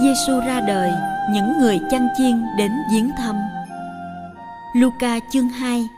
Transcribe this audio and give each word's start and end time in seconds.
Giêsu 0.00 0.40
ra 0.40 0.60
đời, 0.60 0.92
những 1.30 1.58
người 1.58 1.80
chăn 1.90 2.08
chiên 2.16 2.44
đến 2.58 2.72
viếng 2.92 3.10
thăm. 3.18 3.36
Luca 4.74 5.20
chương 5.32 5.48
2 5.48 5.88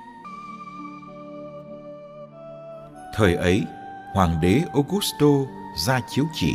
Thời 3.14 3.34
ấy, 3.34 3.64
Hoàng 4.12 4.40
đế 4.40 4.62
Augusto 4.72 5.26
ra 5.86 6.00
chiếu 6.08 6.24
chỉ 6.34 6.54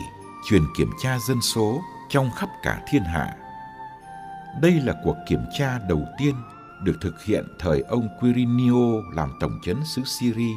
truyền 0.50 0.62
kiểm 0.78 0.92
tra 1.04 1.18
dân 1.28 1.42
số 1.42 1.82
trong 2.10 2.32
khắp 2.32 2.50
cả 2.62 2.82
thiên 2.88 3.04
hạ. 3.04 3.36
Đây 4.62 4.72
là 4.72 4.94
cuộc 5.04 5.16
kiểm 5.28 5.46
tra 5.58 5.80
đầu 5.90 6.02
tiên 6.18 6.36
được 6.84 6.98
thực 7.02 7.24
hiện 7.24 7.46
thời 7.60 7.82
ông 7.82 8.10
Quirinio 8.20 9.02
làm 9.16 9.34
tổng 9.40 9.60
chấn 9.66 9.86
xứ 9.86 10.02
Syria. 10.06 10.54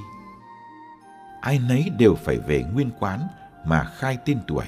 Ai 1.40 1.58
nấy 1.58 1.90
đều 1.98 2.14
phải 2.14 2.38
về 2.38 2.64
nguyên 2.72 2.90
quán 2.98 3.20
mà 3.64 3.84
khai 3.84 4.18
tên 4.24 4.38
tuổi. 4.46 4.66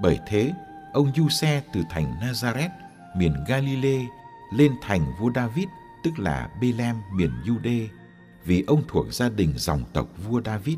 Bởi 0.00 0.18
thế, 0.26 0.52
ông 0.96 1.12
du 1.16 1.28
xe 1.28 1.62
từ 1.72 1.82
thành 1.90 2.14
Nazareth, 2.20 2.70
miền 3.16 3.44
Galilee, 3.48 4.06
lên 4.52 4.72
thành 4.82 5.12
vua 5.18 5.30
David, 5.34 5.68
tức 6.02 6.18
là 6.18 6.50
Bethlehem, 6.60 6.96
miền 7.12 7.30
Jude, 7.44 7.86
vì 8.44 8.64
ông 8.66 8.82
thuộc 8.88 9.12
gia 9.12 9.28
đình 9.28 9.52
dòng 9.56 9.84
tộc 9.92 10.08
vua 10.26 10.40
David. 10.44 10.76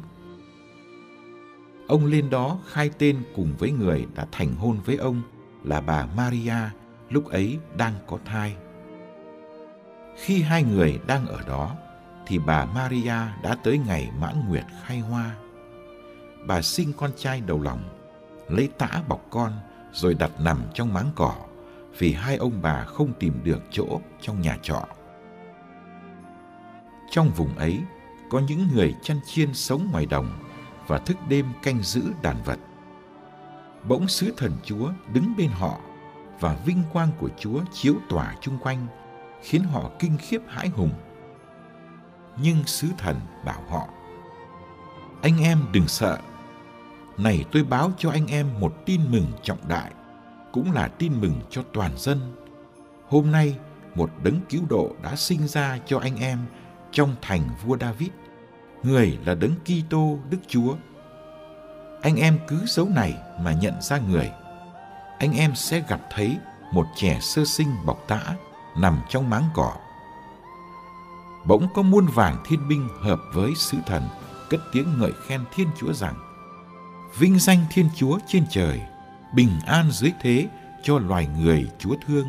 Ông 1.89 2.07
lên 2.07 2.31
đó 2.31 2.59
khai 2.67 2.91
tên 2.99 3.23
cùng 3.37 3.55
với 3.59 3.71
người 3.71 4.07
đã 4.15 4.27
thành 4.33 4.57
hôn 4.57 4.79
với 4.85 4.97
ông 4.97 5.23
là 5.65 5.81
bà 5.81 6.07
Maria, 6.07 6.71
lúc 7.11 7.27
ấy 7.27 7.59
đang 7.77 7.95
có 8.07 8.19
thai. 8.25 8.57
Khi 10.17 10.43
hai 10.43 10.63
người 10.63 11.01
đang 11.07 11.27
ở 11.27 11.41
đó, 11.49 11.77
thì 12.27 12.39
bà 12.39 12.65
Maria 12.65 13.19
đã 13.43 13.57
tới 13.65 13.79
ngày 13.79 14.11
mãn 14.21 14.49
nguyệt 14.49 14.65
khai 14.85 14.99
hoa. 14.99 15.35
Bà 16.47 16.63
sinh 16.63 16.93
con 16.93 17.11
trai 17.17 17.41
đầu 17.41 17.63
lòng, 17.63 17.83
lấy 18.49 18.69
tã 18.79 19.03
bọc 19.09 19.27
con 19.31 19.53
rồi 19.93 20.15
đặt 20.15 20.31
nằm 20.41 20.63
trong 20.75 20.95
máng 20.95 21.11
cỏ 21.15 21.35
vì 21.99 22.13
hai 22.13 22.37
ông 22.37 22.63
bà 22.63 22.85
không 22.85 23.13
tìm 23.21 23.41
được 23.45 23.63
chỗ 23.71 24.01
trong 24.21 24.41
nhà 24.41 24.59
trọ. 24.63 24.87
Trong 27.11 27.31
vùng 27.31 27.59
ấy 27.59 27.81
có 28.31 28.39
những 28.39 28.69
người 28.75 28.95
chăn 29.03 29.21
chiên 29.27 29.55
sống 29.55 29.89
ngoài 29.93 30.07
đồng 30.07 30.39
và 30.87 30.99
thức 30.99 31.17
đêm 31.29 31.47
canh 31.63 31.83
giữ 31.83 32.03
đàn 32.23 32.43
vật. 32.43 32.59
Bỗng 33.89 34.09
sứ 34.09 34.35
thần 34.37 34.53
Chúa 34.65 34.91
đứng 35.13 35.35
bên 35.37 35.51
họ 35.51 35.81
và 36.41 36.57
vinh 36.67 36.83
quang 36.93 37.11
của 37.19 37.29
Chúa 37.39 37.61
chiếu 37.73 37.95
tỏa 38.09 38.35
chung 38.41 38.59
quanh, 38.59 38.87
khiến 39.43 39.63
họ 39.63 39.91
kinh 39.99 40.19
khiếp 40.19 40.41
hãi 40.49 40.69
hùng. 40.69 40.93
Nhưng 42.43 42.65
sứ 42.65 42.89
thần 42.99 43.17
bảo 43.45 43.63
họ, 43.69 43.89
Anh 45.23 45.43
em 45.43 45.59
đừng 45.73 45.89
sợ, 45.89 46.19
này 47.19 47.45
tôi 47.53 47.63
báo 47.63 47.93
cho 47.99 48.11
anh 48.11 48.27
em 48.27 48.61
một 48.61 48.75
tin 48.87 49.01
mừng 49.11 49.27
trọng 49.43 49.69
đại, 49.69 49.93
cũng 50.53 50.73
là 50.73 50.89
tin 50.89 51.21
mừng 51.21 51.41
cho 51.51 51.63
toàn 51.73 51.93
dân. 51.97 52.37
Hôm 53.09 53.33
nay, 53.33 53.57
một 53.95 54.11
đấng 54.23 54.41
cứu 54.49 54.63
độ 54.69 54.91
đã 55.03 55.17
sinh 55.17 55.49
ra 55.49 55.79
cho 55.87 55.99
anh 55.99 56.17
em 56.17 56.39
trong 56.93 57.15
thành 57.23 57.41
vua 57.65 57.77
David. 57.81 58.09
Người 58.83 59.19
là 59.25 59.35
đấng 59.35 59.55
Kitô 59.65 60.19
Đức 60.31 60.39
Chúa. 60.49 60.75
Anh 62.03 62.17
em 62.17 62.39
cứ 62.49 62.61
dấu 62.67 62.89
này 62.89 63.15
mà 63.41 63.53
nhận 63.53 63.83
ra 63.83 63.99
người. 63.99 64.31
Anh 65.19 65.33
em 65.33 65.55
sẽ 65.55 65.83
gặp 65.89 66.01
thấy 66.11 66.39
một 66.73 66.87
trẻ 66.97 67.19
sơ 67.21 67.45
sinh 67.45 67.69
bọc 67.87 68.05
tã 68.09 68.21
nằm 68.77 69.01
trong 69.09 69.31
máng 69.31 69.45
cỏ. 69.55 69.73
Bỗng 71.47 71.69
có 71.75 71.83
muôn 71.83 72.07
vàng 72.07 72.37
thiên 72.47 72.69
binh 72.69 72.89
hợp 73.01 73.21
với 73.35 73.55
sứ 73.57 73.79
thần 73.87 74.03
cất 74.51 74.61
tiếng 74.73 74.99
ngợi 74.99 75.13
khen 75.27 75.45
Thiên 75.55 75.69
Chúa 75.79 75.93
rằng 75.93 76.15
vinh 77.19 77.39
danh 77.39 77.59
Thiên 77.71 77.89
Chúa 77.95 78.19
trên 78.27 78.45
trời, 78.51 78.81
bình 79.35 79.51
an 79.67 79.91
dưới 79.91 80.13
thế 80.21 80.47
cho 80.83 80.99
loài 80.99 81.27
người 81.39 81.67
Chúa 81.79 81.95
thương. 82.07 82.27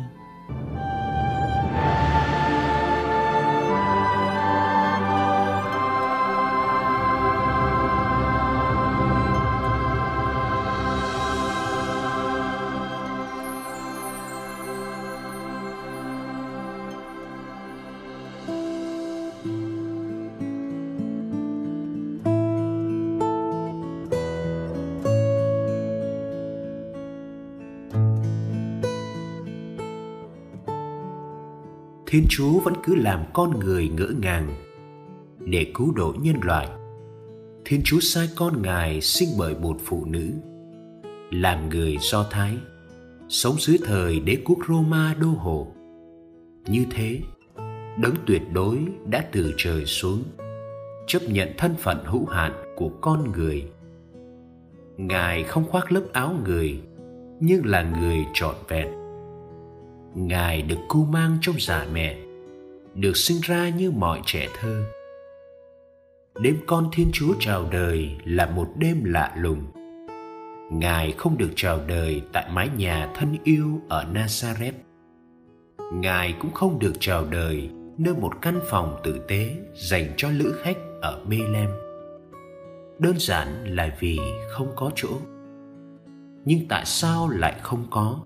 Thiên 32.10 32.26
Chúa 32.28 32.60
vẫn 32.60 32.74
cứ 32.82 32.94
làm 32.94 33.24
con 33.32 33.58
người 33.58 33.88
ngỡ 33.88 34.08
ngàng 34.22 34.54
để 35.38 35.66
cứu 35.74 35.92
độ 35.96 36.14
nhân 36.20 36.36
loại. 36.42 36.68
Thiên 37.64 37.80
Chúa 37.84 38.00
sai 38.00 38.28
con 38.36 38.62
Ngài 38.62 39.00
sinh 39.00 39.28
bởi 39.38 39.54
một 39.54 39.76
phụ 39.84 40.04
nữ, 40.04 40.30
làm 41.30 41.68
người 41.68 41.96
Do 42.00 42.26
Thái, 42.30 42.56
sống 43.28 43.54
dưới 43.58 43.78
thời 43.84 44.20
đế 44.20 44.36
quốc 44.44 44.58
Roma 44.68 45.14
đô 45.20 45.28
hộ. 45.28 45.66
Như 46.66 46.84
thế, 46.90 47.20
đấng 48.02 48.14
tuyệt 48.26 48.42
đối 48.52 48.78
đã 49.06 49.24
từ 49.32 49.54
trời 49.56 49.84
xuống, 49.86 50.22
chấp 51.06 51.20
nhận 51.28 51.48
thân 51.58 51.74
phận 51.78 52.04
hữu 52.04 52.26
hạn 52.26 52.52
của 52.76 52.88
con 53.00 53.32
người. 53.32 53.64
Ngài 54.96 55.42
không 55.42 55.64
khoác 55.64 55.92
lớp 55.92 56.02
áo 56.12 56.34
người, 56.44 56.80
nhưng 57.40 57.66
là 57.66 57.82
người 57.82 58.18
trọn 58.34 58.54
vẹn 58.68 58.99
Ngài 60.14 60.62
được 60.62 60.78
cưu 60.88 61.04
mang 61.04 61.38
trong 61.40 61.56
dạ 61.58 61.86
mẹ, 61.92 62.16
được 62.94 63.16
sinh 63.16 63.40
ra 63.42 63.68
như 63.68 63.90
mọi 63.90 64.20
trẻ 64.24 64.48
thơ. 64.60 64.84
Đêm 66.42 66.56
con 66.66 66.88
Thiên 66.92 67.10
Chúa 67.12 67.34
chào 67.40 67.68
đời 67.72 68.16
là 68.24 68.46
một 68.46 68.68
đêm 68.78 69.04
lạ 69.04 69.34
lùng. 69.38 69.62
Ngài 70.72 71.12
không 71.12 71.38
được 71.38 71.50
chào 71.56 71.80
đời 71.88 72.22
tại 72.32 72.50
mái 72.52 72.68
nhà 72.76 73.12
thân 73.14 73.36
yêu 73.44 73.80
ở 73.88 74.06
Nazareth. 74.14 74.72
Ngài 75.92 76.34
cũng 76.40 76.52
không 76.52 76.78
được 76.78 76.92
chào 77.00 77.24
đời 77.24 77.70
nơi 77.98 78.14
một 78.14 78.32
căn 78.42 78.60
phòng 78.70 79.00
tử 79.04 79.20
tế 79.28 79.56
dành 79.74 80.12
cho 80.16 80.30
lữ 80.30 80.54
khách 80.62 80.76
ở 81.02 81.24
Bethlehem. 81.28 81.70
Đơn 82.98 83.14
giản 83.18 83.74
là 83.74 83.96
vì 84.00 84.18
không 84.50 84.72
có 84.76 84.90
chỗ. 84.94 85.08
Nhưng 86.44 86.68
tại 86.68 86.84
sao 86.86 87.28
lại 87.28 87.54
không 87.62 87.86
có? 87.90 88.20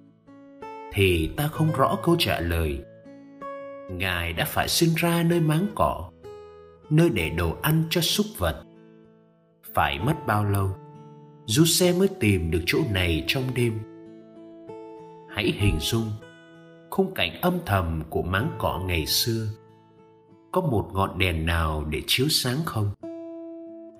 Thì 0.95 1.31
ta 1.37 1.49
không 1.49 1.73
rõ 1.77 1.99
câu 2.03 2.17
trả 2.19 2.41
lời. 2.41 2.79
Ngài 3.91 4.33
đã 4.33 4.45
phải 4.45 4.69
sinh 4.69 4.91
ra 4.97 5.23
nơi 5.23 5.41
máng 5.41 5.67
cỏ, 5.75 6.11
nơi 6.91 7.09
để 7.09 7.31
đồ 7.31 7.57
ăn 7.63 7.83
cho 7.91 8.01
súc 8.01 8.27
vật. 8.39 8.65
Phải 9.75 9.99
mất 9.99 10.15
bao 10.27 10.45
lâu 10.45 10.71
du 11.47 11.65
xe 11.65 11.93
mới 11.93 12.09
tìm 12.21 12.51
được 12.51 12.63
chỗ 12.67 12.79
này 12.93 13.25
trong 13.27 13.43
đêm? 13.55 13.79
Hãy 15.31 15.53
hình 15.59 15.79
dung, 15.81 16.11
khung 16.91 17.15
cảnh 17.15 17.41
âm 17.41 17.59
thầm 17.67 18.03
của 18.11 18.23
máng 18.23 18.51
cỏ 18.59 18.83
ngày 18.87 19.07
xưa, 19.07 19.47
có 20.53 20.61
một 20.61 20.91
ngọn 20.93 21.19
đèn 21.19 21.47
nào 21.47 21.85
để 21.91 22.03
chiếu 22.07 22.27
sáng 22.29 22.59
không? 22.65 22.91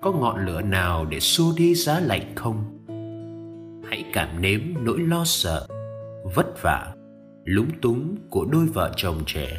Có 0.01 0.11
ngọn 0.11 0.45
lửa 0.45 0.61
nào 0.61 1.05
để 1.05 1.19
xua 1.19 1.53
đi 1.57 1.75
giá 1.75 1.99
lạnh 1.99 2.33
không? 2.35 2.63
Hãy 3.89 4.05
cảm 4.13 4.41
nếm 4.41 4.61
nỗi 4.83 4.99
lo 4.99 5.23
sợ 5.25 5.67
vất 6.33 6.61
vả, 6.61 6.93
lúng 7.43 7.69
túng 7.81 8.15
của 8.29 8.45
đôi 8.51 8.65
vợ 8.65 8.91
chồng 8.95 9.17
trẻ. 9.25 9.57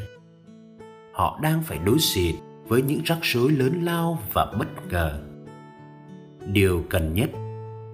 Họ 1.13 1.39
đang 1.43 1.63
phải 1.63 1.79
đối 1.79 1.97
diện 2.01 2.37
với 2.69 2.83
những 2.83 3.01
rắc 3.05 3.19
rối 3.23 3.53
lớn 3.53 3.83
lao 3.83 4.19
và 4.33 4.53
bất 4.59 4.69
ngờ. 4.91 5.21
Điều 6.47 6.85
cần 6.91 7.15
nhất 7.15 7.31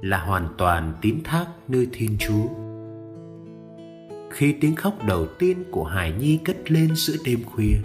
là 0.02 0.24
hoàn 0.24 0.48
toàn 0.58 0.92
tín 1.00 1.18
thác 1.24 1.46
nơi 1.68 1.86
thiên 1.92 2.16
chúa. 2.18 2.48
Khi 4.30 4.54
tiếng 4.60 4.74
khóc 4.74 4.94
đầu 5.06 5.26
tiên 5.38 5.64
của 5.70 5.84
hải 5.84 6.12
nhi 6.12 6.38
cất 6.44 6.70
lên 6.70 6.88
giữa 6.94 7.16
đêm 7.24 7.38
khuya, 7.44 7.76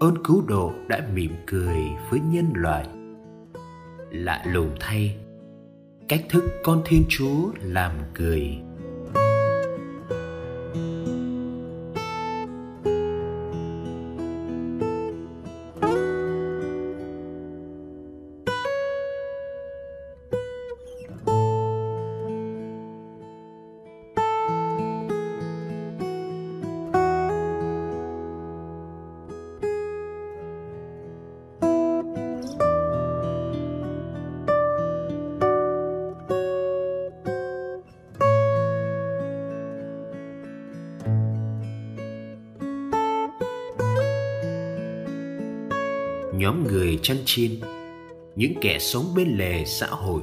ơn 0.00 0.14
cứu 0.24 0.42
độ 0.48 0.72
đã 0.88 1.08
mỉm 1.14 1.32
cười 1.46 1.78
với 2.10 2.20
nhân 2.20 2.46
loại. 2.54 2.86
Lạ 4.10 4.44
lùng 4.46 4.70
thay, 4.80 5.16
cách 6.08 6.24
thức 6.28 6.44
con 6.64 6.82
thiên 6.84 7.04
chúa 7.08 7.50
làm 7.62 7.92
cười 8.14 8.58
nhóm 46.44 46.66
người 46.66 46.98
chăn 47.02 47.16
chiên, 47.24 47.50
những 48.36 48.52
kẻ 48.60 48.78
sống 48.78 49.04
bên 49.16 49.28
lề 49.38 49.64
xã 49.64 49.86
hội, 49.86 50.22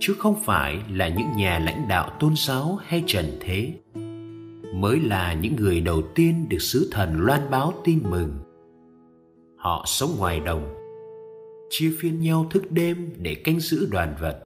chứ 0.00 0.14
không 0.18 0.34
phải 0.44 0.78
là 0.90 1.08
những 1.08 1.32
nhà 1.36 1.58
lãnh 1.58 1.88
đạo 1.88 2.10
tôn 2.20 2.34
giáo 2.36 2.78
hay 2.82 3.04
trần 3.06 3.38
thế, 3.40 3.72
mới 4.74 5.00
là 5.00 5.34
những 5.34 5.56
người 5.56 5.80
đầu 5.80 6.02
tiên 6.14 6.48
được 6.48 6.58
sứ 6.58 6.88
thần 6.92 7.20
loan 7.20 7.50
báo 7.50 7.72
tin 7.84 8.02
mừng. 8.10 8.38
Họ 9.58 9.84
sống 9.86 10.10
ngoài 10.18 10.40
đồng, 10.40 10.74
chia 11.70 11.92
phiên 11.98 12.20
nhau 12.20 12.46
thức 12.50 12.70
đêm 12.70 13.12
để 13.16 13.34
canh 13.34 13.60
giữ 13.60 13.88
đoàn 13.90 14.14
vật. 14.20 14.42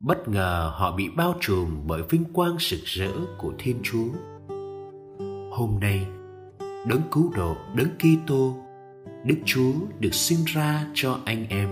Bất 0.00 0.28
ngờ 0.28 0.72
họ 0.74 0.96
bị 0.96 1.08
bao 1.16 1.34
trùm 1.40 1.86
bởi 1.86 2.02
vinh 2.10 2.24
quang 2.32 2.56
rực 2.60 2.80
rỡ 2.84 3.10
của 3.38 3.52
thiên 3.58 3.76
chúa. 3.82 4.08
Hôm 5.50 5.78
nay, 5.80 6.06
đấng 6.86 7.02
cứu 7.10 7.32
độ, 7.36 7.56
đấng 7.76 7.90
kitô 7.98 8.67
Đức 9.24 9.36
Chúa 9.44 9.72
được 10.00 10.14
sinh 10.14 10.44
ra 10.46 10.86
cho 10.94 11.18
anh 11.24 11.46
em. 11.48 11.68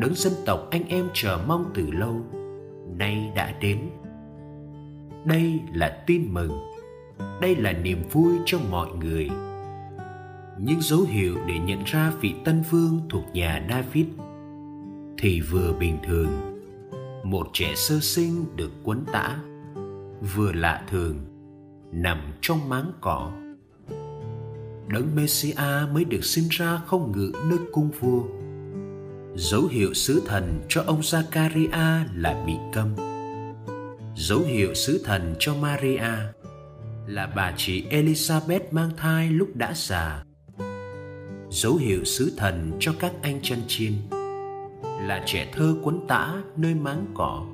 Đấng 0.00 0.14
dân 0.14 0.32
tộc 0.46 0.68
anh 0.70 0.88
em 0.88 1.08
chờ 1.14 1.40
mong 1.46 1.64
từ 1.74 1.90
lâu, 1.90 2.20
nay 2.96 3.32
đã 3.34 3.54
đến. 3.60 3.90
Đây 5.24 5.60
là 5.72 6.02
tin 6.06 6.34
mừng, 6.34 6.52
đây 7.40 7.56
là 7.56 7.72
niềm 7.72 8.02
vui 8.12 8.32
cho 8.46 8.58
mọi 8.70 8.88
người. 9.00 9.30
Những 10.58 10.80
dấu 10.80 11.00
hiệu 11.00 11.36
để 11.46 11.58
nhận 11.58 11.84
ra 11.84 12.12
vị 12.20 12.34
tân 12.44 12.62
vương 12.70 13.00
thuộc 13.08 13.24
nhà 13.32 13.66
David 13.70 14.06
thì 15.18 15.40
vừa 15.40 15.72
bình 15.72 15.98
thường, 16.06 16.30
một 17.24 17.46
trẻ 17.52 17.72
sơ 17.74 18.00
sinh 18.00 18.44
được 18.56 18.70
quấn 18.84 19.04
tã, 19.12 19.36
vừa 20.34 20.52
lạ 20.52 20.82
thường, 20.90 21.16
nằm 21.92 22.18
trong 22.40 22.68
máng 22.68 22.92
cỏ 23.00 23.32
đấng 24.88 25.16
Messia 25.16 25.86
mới 25.92 26.04
được 26.04 26.24
sinh 26.24 26.48
ra 26.50 26.80
không 26.86 27.12
ngự 27.12 27.32
nơi 27.50 27.58
cung 27.72 27.90
vua. 28.00 28.22
Dấu 29.36 29.66
hiệu 29.66 29.94
sứ 29.94 30.22
thần 30.26 30.60
cho 30.68 30.82
ông 30.86 31.00
Zakaria 31.00 32.04
là 32.14 32.44
bị 32.46 32.52
câm. 32.72 32.94
Dấu 34.16 34.40
hiệu 34.40 34.74
sứ 34.74 35.02
thần 35.04 35.34
cho 35.38 35.54
Maria 35.54 36.12
là 37.06 37.32
bà 37.36 37.54
chị 37.56 37.84
Elizabeth 37.90 38.60
mang 38.70 38.90
thai 38.96 39.30
lúc 39.30 39.48
đã 39.56 39.72
già. 39.76 40.24
Dấu 41.50 41.76
hiệu 41.76 42.04
sứ 42.04 42.32
thần 42.36 42.72
cho 42.80 42.92
các 42.98 43.12
anh 43.22 43.40
chăn 43.42 43.58
chiên 43.68 43.92
là 44.82 45.22
trẻ 45.26 45.52
thơ 45.52 45.76
quấn 45.82 46.00
tã 46.08 46.42
nơi 46.56 46.74
máng 46.74 47.06
cỏ. 47.14 47.46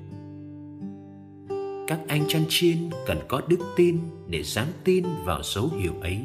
Các 1.88 2.00
anh 2.08 2.24
chăn 2.28 2.44
chiên 2.48 2.90
cần 3.06 3.18
có 3.28 3.40
đức 3.48 3.58
tin 3.76 3.98
để 4.26 4.42
dám 4.42 4.66
tin 4.84 5.04
vào 5.24 5.40
dấu 5.42 5.70
hiệu 5.80 5.92
ấy 6.00 6.18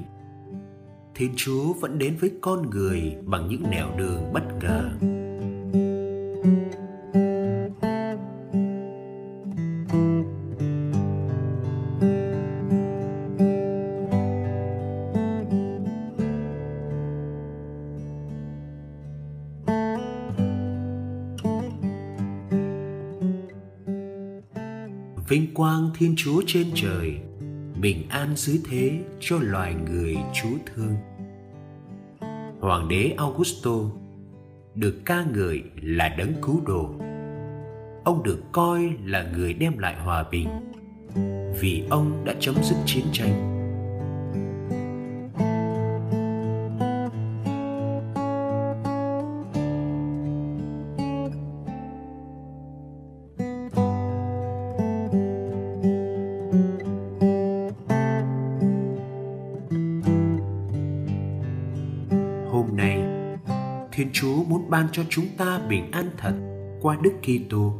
thiên 1.19 1.33
chúa 1.35 1.73
vẫn 1.73 1.97
đến 1.97 2.17
với 2.19 2.31
con 2.41 2.69
người 2.69 3.15
bằng 3.25 3.47
những 3.49 3.63
nẻo 3.71 3.87
đường 3.97 4.33
bất 4.33 4.43
ngờ. 4.61 4.89
Vinh 25.29 25.53
quang 25.53 25.89
thiên 25.97 26.13
chúa 26.17 26.41
trên 26.47 26.67
trời, 26.75 27.17
bình 27.81 28.03
an 28.09 28.33
dưới 28.35 28.59
thế 28.69 28.99
cho 29.19 29.37
loài 29.41 29.75
người 29.89 30.17
chúa 30.33 30.57
thương 30.75 30.95
hoàng 32.69 32.87
đế 32.87 33.13
augusto 33.17 33.71
được 34.75 35.01
ca 35.05 35.25
ngợi 35.33 35.63
là 35.81 36.15
đấng 36.17 36.33
cứu 36.41 36.61
độ. 36.65 36.89
Ông 38.03 38.23
được 38.23 38.43
coi 38.51 38.89
là 39.05 39.25
người 39.37 39.53
đem 39.53 39.77
lại 39.77 39.95
hòa 39.95 40.23
bình 40.31 40.47
vì 41.59 41.83
ông 41.89 42.25
đã 42.25 42.33
chấm 42.39 42.55
dứt 42.63 42.75
chiến 42.85 43.05
tranh. 43.11 43.58
Cho 64.91 65.03
chúng 65.09 65.25
ta 65.37 65.59
bình 65.69 65.91
an 65.91 66.09
thật 66.17 66.33
qua 66.81 66.97
Đức 67.01 67.13
Kitô. 67.21 67.73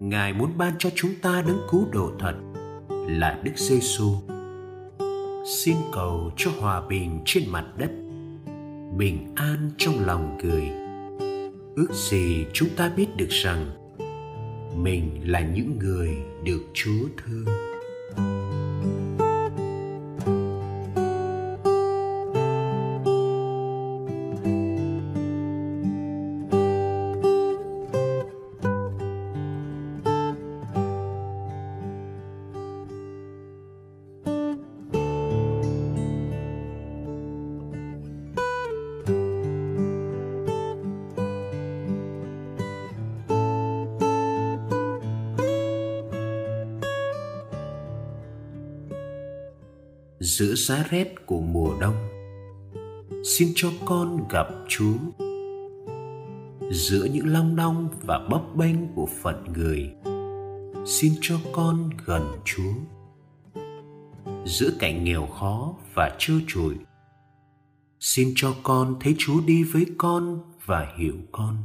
Ngài 0.00 0.32
muốn 0.32 0.50
ban 0.58 0.72
cho 0.78 0.90
chúng 0.94 1.10
ta 1.22 1.42
đấng 1.46 1.60
cứu 1.70 1.86
độ 1.92 2.12
thật 2.18 2.34
là 3.08 3.40
Đức 3.44 3.52
Giêsu. 3.56 4.14
Xin 5.46 5.76
cầu 5.92 6.30
cho 6.36 6.50
hòa 6.60 6.88
bình 6.88 7.20
trên 7.24 7.44
mặt 7.48 7.66
đất, 7.76 7.90
bình 8.96 9.32
an 9.34 9.70
trong 9.78 9.94
lòng 10.06 10.38
người. 10.38 10.62
Ước 11.76 11.92
gì 11.92 12.46
chúng 12.52 12.68
ta 12.76 12.92
biết 12.96 13.06
được 13.16 13.28
rằng 13.28 13.70
mình 14.76 15.20
là 15.24 15.40
những 15.40 15.78
người 15.78 16.16
được 16.44 16.62
Chúa 16.74 17.08
thương. 17.24 17.44
Giữa 50.40 50.54
giá 50.54 50.84
rét 50.90 51.26
của 51.26 51.40
mùa 51.40 51.80
đông. 51.80 51.94
Xin 53.24 53.52
cho 53.54 53.68
con 53.84 54.28
gặp 54.28 54.46
chúa. 54.68 54.96
Giữa 56.70 57.04
những 57.04 57.32
long 57.32 57.56
đong 57.56 57.88
và 58.02 58.18
bấp 58.30 58.56
bênh 58.56 58.94
của 58.94 59.08
phận 59.22 59.44
người, 59.52 59.90
xin 60.86 61.12
cho 61.20 61.36
con 61.52 61.90
gần 62.04 62.22
chúa. 62.44 62.72
Giữa 64.44 64.70
cảnh 64.78 65.04
nghèo 65.04 65.26
khó 65.26 65.74
và 65.94 66.16
trơ 66.18 66.34
trụi, 66.46 66.74
xin 68.00 68.32
cho 68.36 68.54
con 68.62 68.96
thấy 69.00 69.14
Chúa 69.18 69.40
đi 69.46 69.62
với 69.62 69.86
con 69.98 70.40
và 70.66 70.92
hiểu 70.98 71.16
con. 71.32 71.56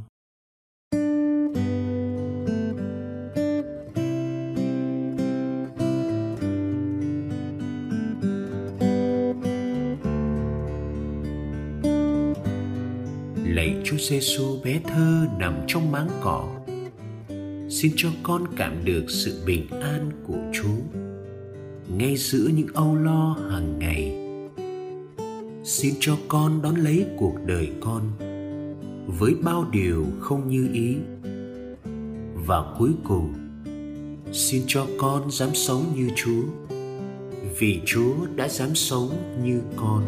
Chúa 13.88 13.96
Giêsu 13.96 14.60
bé 14.64 14.80
thơ 14.84 15.26
nằm 15.38 15.60
trong 15.66 15.92
máng 15.92 16.08
cỏ, 16.20 16.48
xin 17.70 17.92
cho 17.96 18.08
con 18.22 18.44
cảm 18.56 18.84
được 18.84 19.04
sự 19.08 19.42
bình 19.46 19.66
an 19.70 20.10
của 20.26 20.38
Chúa. 20.52 20.98
Ngay 21.88 22.16
giữa 22.16 22.48
những 22.54 22.68
âu 22.74 22.96
lo 22.96 23.36
hàng 23.50 23.78
ngày 23.78 24.14
xin 25.64 25.94
cho 26.00 26.16
con 26.28 26.62
đón 26.62 26.74
lấy 26.74 27.06
cuộc 27.16 27.34
đời 27.46 27.72
con 27.80 28.02
với 29.06 29.34
bao 29.42 29.68
điều 29.72 30.06
không 30.20 30.48
như 30.48 30.68
ý. 30.72 30.96
Và 32.46 32.74
cuối 32.78 32.90
cùng 33.04 33.34
xin 34.32 34.62
cho 34.66 34.86
con 34.98 35.30
dám 35.30 35.54
sống 35.54 35.92
như 35.96 36.08
chúa 36.16 36.42
vì 37.58 37.80
chúa 37.86 38.14
đã 38.36 38.48
dám 38.48 38.74
sống 38.74 39.10
như 39.44 39.60
con. 39.76 40.02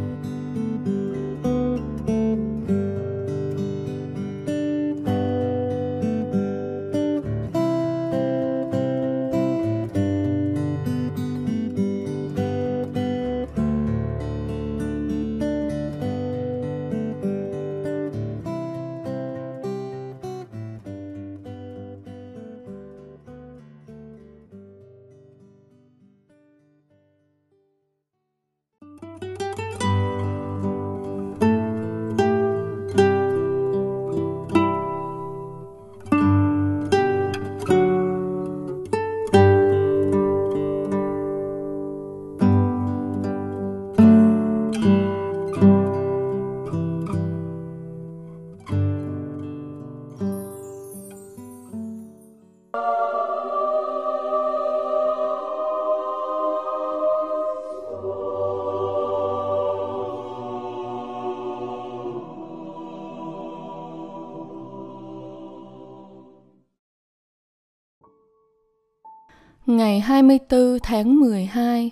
Ngày 69.67 70.01
24 70.01 70.79
tháng 70.83 71.21
12, 71.21 71.91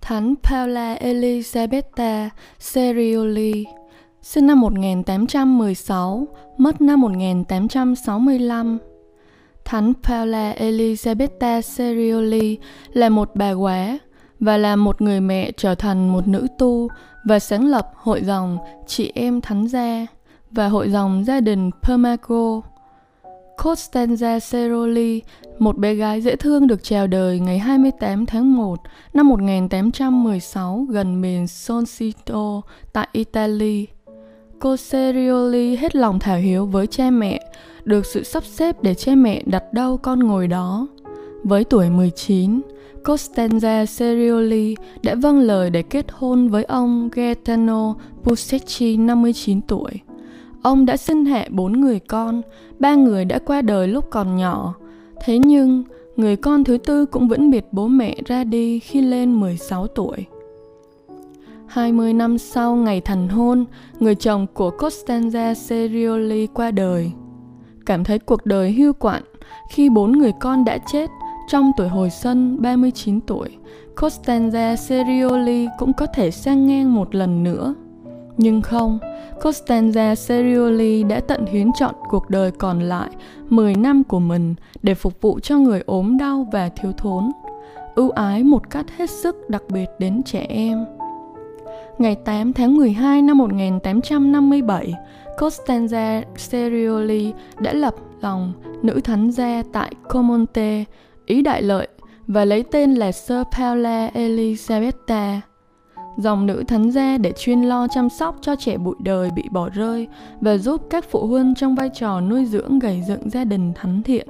Thánh 0.00 0.34
Paula 0.42 0.94
Elisabetta 0.94 2.30
Serioli, 2.58 3.64
sinh 4.22 4.46
năm 4.46 4.60
1816, 4.60 6.28
mất 6.58 6.80
năm 6.80 7.00
1865. 7.00 8.78
Thánh 9.64 9.92
Paula 10.02 10.50
Elisabetta 10.50 11.60
Serioli 11.62 12.58
là 12.92 13.08
một 13.08 13.30
bà 13.34 13.52
quá 13.52 13.98
và 14.40 14.56
là 14.56 14.76
một 14.76 15.00
người 15.02 15.20
mẹ 15.20 15.50
trở 15.56 15.74
thành 15.74 16.12
một 16.12 16.28
nữ 16.28 16.46
tu 16.58 16.88
và 17.24 17.38
sáng 17.38 17.66
lập 17.66 17.90
hội 17.94 18.22
dòng 18.24 18.58
chị 18.86 19.12
em 19.14 19.40
thánh 19.40 19.66
gia 19.68 20.06
và 20.50 20.68
hội 20.68 20.90
dòng 20.90 21.24
gia 21.26 21.40
đình 21.40 21.70
Permago. 21.82 22.60
Costanza 23.62 24.38
Ceroli, 24.40 25.22
một 25.58 25.78
bé 25.78 25.94
gái 25.94 26.20
dễ 26.20 26.36
thương 26.36 26.66
được 26.66 26.82
chào 26.82 27.06
đời 27.06 27.40
ngày 27.40 27.58
28 27.58 28.26
tháng 28.26 28.56
1 28.56 28.80
năm 29.14 29.28
1816 29.28 30.86
gần 30.90 31.20
miền 31.20 31.46
Soncito 31.46 32.62
tại 32.92 33.08
Italy. 33.12 33.86
Cô 34.58 34.76
Serioli 34.76 35.76
hết 35.76 35.96
lòng 35.96 36.18
thảo 36.18 36.38
hiếu 36.38 36.66
với 36.66 36.86
cha 36.86 37.10
mẹ, 37.10 37.40
được 37.84 38.06
sự 38.06 38.22
sắp 38.22 38.44
xếp 38.44 38.82
để 38.82 38.94
cha 38.94 39.14
mẹ 39.14 39.42
đặt 39.46 39.72
đâu 39.72 39.96
con 39.96 40.18
ngồi 40.18 40.48
đó. 40.48 40.88
Với 41.44 41.64
tuổi 41.64 41.90
19, 41.90 42.60
Costanza 43.04 43.84
Serioli 43.84 44.76
đã 45.02 45.14
vâng 45.14 45.40
lời 45.40 45.70
để 45.70 45.82
kết 45.82 46.06
hôn 46.12 46.48
với 46.48 46.64
ông 46.64 47.08
Gaetano 47.12 47.94
Pusecchi 48.24 48.96
59 48.96 49.60
tuổi. 49.60 49.90
Ông 50.66 50.86
đã 50.86 50.96
sinh 50.96 51.24
hạ 51.24 51.46
bốn 51.50 51.80
người 51.80 51.98
con, 51.98 52.42
ba 52.78 52.94
người 52.94 53.24
đã 53.24 53.38
qua 53.38 53.62
đời 53.62 53.88
lúc 53.88 54.04
còn 54.10 54.36
nhỏ. 54.36 54.74
Thế 55.24 55.38
nhưng, 55.38 55.84
người 56.16 56.36
con 56.36 56.64
thứ 56.64 56.78
tư 56.78 57.06
cũng 57.06 57.28
vẫn 57.28 57.50
biệt 57.50 57.66
bố 57.72 57.86
mẹ 57.86 58.16
ra 58.26 58.44
đi 58.44 58.78
khi 58.78 59.00
lên 59.00 59.40
16 59.40 59.86
tuổi. 59.86 60.26
20 61.66 62.12
năm 62.12 62.38
sau 62.38 62.76
ngày 62.76 63.00
thành 63.00 63.28
hôn, 63.28 63.64
người 64.00 64.14
chồng 64.14 64.46
của 64.54 64.70
Costanza 64.78 65.54
Serioli 65.54 66.46
qua 66.46 66.70
đời. 66.70 67.12
Cảm 67.86 68.04
thấy 68.04 68.18
cuộc 68.18 68.46
đời 68.46 68.72
hưu 68.72 68.92
quạnh 68.92 69.22
khi 69.70 69.88
bốn 69.90 70.12
người 70.12 70.32
con 70.40 70.64
đã 70.64 70.78
chết 70.92 71.10
trong 71.48 71.72
tuổi 71.76 71.88
hồi 71.88 72.10
xuân 72.10 72.62
39 72.62 73.20
tuổi, 73.20 73.48
Costanza 73.96 74.76
Serioli 74.76 75.68
cũng 75.78 75.92
có 75.92 76.06
thể 76.06 76.30
sang 76.30 76.66
ngang 76.66 76.94
một 76.94 77.14
lần 77.14 77.42
nữa. 77.42 77.74
Nhưng 78.36 78.62
không, 78.62 78.98
Costanza 79.40 80.14
Serioli 80.14 81.02
đã 81.02 81.20
tận 81.20 81.46
hiến 81.46 81.70
chọn 81.80 81.94
cuộc 82.10 82.30
đời 82.30 82.50
còn 82.50 82.80
lại 82.80 83.10
10 83.48 83.74
năm 83.74 84.04
của 84.04 84.20
mình 84.20 84.54
để 84.82 84.94
phục 84.94 85.20
vụ 85.20 85.40
cho 85.40 85.58
người 85.58 85.82
ốm 85.86 86.18
đau 86.18 86.48
và 86.52 86.68
thiếu 86.68 86.92
thốn, 86.92 87.32
ưu 87.94 88.10
ái 88.10 88.44
một 88.44 88.70
cách 88.70 88.86
hết 88.96 89.10
sức 89.10 89.50
đặc 89.50 89.62
biệt 89.68 89.86
đến 89.98 90.22
trẻ 90.22 90.46
em. 90.48 90.84
Ngày 91.98 92.14
8 92.14 92.52
tháng 92.52 92.76
12 92.76 93.22
năm 93.22 93.38
1857, 93.38 94.94
Costanza 95.38 96.22
Serioli 96.36 97.32
đã 97.60 97.72
lập 97.72 97.94
lòng 98.20 98.52
nữ 98.82 99.00
thánh 99.04 99.30
gia 99.30 99.62
tại 99.72 99.92
Comonte, 100.08 100.84
Ý 101.26 101.42
Đại 101.42 101.62
Lợi 101.62 101.88
và 102.26 102.44
lấy 102.44 102.62
tên 102.62 102.94
là 102.94 103.12
Sir 103.12 103.38
Paula 103.52 104.10
Elisabetta 104.14 105.40
dòng 106.16 106.46
nữ 106.46 106.64
thánh 106.68 106.90
gia 106.90 107.18
để 107.18 107.32
chuyên 107.32 107.62
lo 107.62 107.86
chăm 107.88 108.08
sóc 108.08 108.36
cho 108.40 108.56
trẻ 108.56 108.76
bụi 108.76 108.94
đời 108.98 109.30
bị 109.36 109.42
bỏ 109.50 109.68
rơi 109.68 110.08
và 110.40 110.58
giúp 110.58 110.82
các 110.90 111.04
phụ 111.10 111.26
huynh 111.26 111.54
trong 111.54 111.74
vai 111.74 111.90
trò 111.94 112.20
nuôi 112.20 112.44
dưỡng 112.44 112.78
gầy 112.78 113.02
dựng 113.08 113.30
gia 113.30 113.44
đình 113.44 113.72
thánh 113.74 114.02
thiện. 114.02 114.28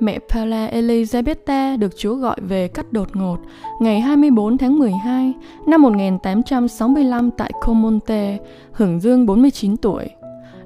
Mẹ 0.00 0.18
Paula 0.28 0.66
Elisabetta 0.66 1.76
được 1.76 1.96
Chúa 1.96 2.14
gọi 2.14 2.36
về 2.40 2.68
cắt 2.68 2.92
đột 2.92 3.16
ngột 3.16 3.36
ngày 3.80 4.00
24 4.00 4.58
tháng 4.58 4.78
12 4.78 5.32
năm 5.66 5.82
1865 5.82 7.30
tại 7.30 7.52
Comonte, 7.60 8.38
hưởng 8.72 9.00
dương 9.00 9.26
49 9.26 9.76
tuổi. 9.76 10.08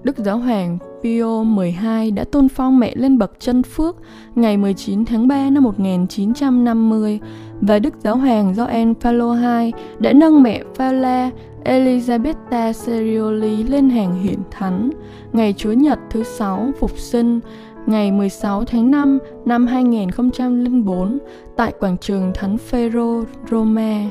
Đức 0.02 0.18
Giáo 0.18 0.38
hoàng 0.38 0.78
Pio 1.02 1.44
XII 1.56 2.10
đã 2.10 2.24
tôn 2.24 2.48
phong 2.48 2.78
mẹ 2.78 2.92
lên 2.96 3.18
bậc 3.18 3.32
chân 3.38 3.62
phước 3.62 3.96
ngày 4.34 4.56
19 4.56 5.04
tháng 5.04 5.28
3 5.28 5.50
năm 5.50 5.62
1950 5.62 7.20
và 7.60 7.78
Đức 7.78 7.94
Giáo 7.98 8.16
hoàng 8.16 8.54
Gioan 8.54 8.94
Phaolô 8.94 9.34
II 9.34 9.72
đã 9.98 10.12
nâng 10.12 10.42
mẹ 10.42 10.62
Phaola 10.74 11.30
Elisabetta 11.64 12.72
Serioli 12.72 13.64
lên 13.64 13.90
hàng 13.90 14.22
hiển 14.22 14.38
thánh 14.50 14.90
ngày 15.32 15.54
Chúa 15.56 15.72
Nhật 15.72 15.98
thứ 16.10 16.22
sáu 16.22 16.70
phục 16.80 16.98
sinh 16.98 17.40
ngày 17.86 18.12
16 18.12 18.64
tháng 18.64 18.90
5 18.90 19.18
năm 19.44 19.66
2004 19.66 21.18
tại 21.56 21.72
quảng 21.80 21.96
trường 21.98 22.32
Thánh 22.34 22.58
Phêrô, 22.58 23.22
Roma. 23.50 24.10